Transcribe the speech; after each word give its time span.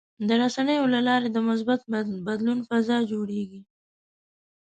د 0.27 0.29
رسنیو 0.41 0.91
له 0.93 0.99
لارې 1.07 1.27
د 1.31 1.37
مثبت 1.49 1.81
بدلون 2.27 2.59
فضا 2.69 2.97
جوړېږي. 3.11 3.61